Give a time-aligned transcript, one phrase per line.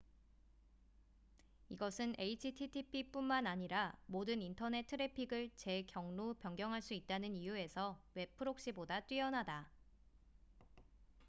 [1.69, 9.01] 이것은 http뿐만 아니라 모든 인터넷 트래픽을 재 경로 변경 할 수 있다는 이유에서 웹 프록시보다
[9.01, 9.69] 뛰어나다